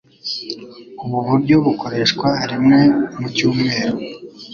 [1.03, 2.79] Ubu buryo bukoreshwa rimwe
[3.19, 3.97] mu cyumweru